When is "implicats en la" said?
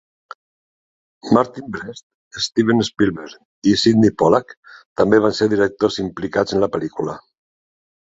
6.09-6.75